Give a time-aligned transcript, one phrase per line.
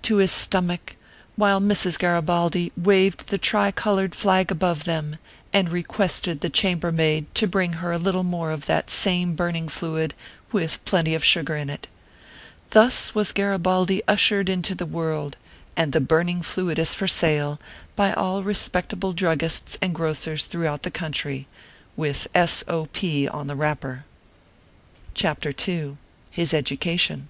[0.00, 0.94] to his stomach,
[1.34, 1.98] while Mrs.
[1.98, 5.18] Garibaldi waved the tri colored flag above them both,
[5.52, 9.56] and requested the cham bermaid to bring her a little more of that same burn
[9.56, 10.14] ing fluid,
[10.52, 11.88] with plenty of sugar in it.
[12.70, 15.36] Thus was Garibaldi ushered into the world;
[15.76, 17.58] and the burning fluid is for sale
[17.96, 21.48] by all respectable drug gists and grocers throughout the country,
[21.96, 22.62] with S.
[22.68, 22.88] 0.
[22.92, 23.26] P.
[23.26, 24.04] on the wrapper.
[25.14, 25.96] CHAPTER II.
[26.30, 27.26] HIS EDUCATION.